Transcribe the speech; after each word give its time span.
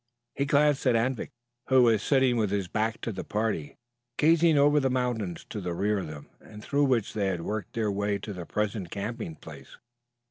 He 0.33 0.45
glanced 0.45 0.87
at 0.87 0.95
Anvik, 0.95 1.29
who 1.67 1.83
was 1.83 2.01
sitting 2.01 2.35
with 2.35 2.49
his 2.49 2.67
back 2.67 3.01
to 3.01 3.11
the 3.11 3.23
party, 3.23 3.77
gazing 4.17 4.57
off 4.57 4.65
over 4.65 4.79
the 4.79 4.89
mountains 4.89 5.45
to 5.51 5.61
the 5.61 5.75
rear 5.75 5.99
of 5.99 6.07
them 6.07 6.27
and 6.39 6.63
through 6.63 6.85
which 6.85 7.13
they 7.13 7.27
had 7.27 7.41
worked 7.41 7.73
their 7.73 7.91
way 7.91 8.17
to 8.17 8.33
the 8.33 8.47
present 8.47 8.89
camping 8.89 9.35
place. 9.35 9.77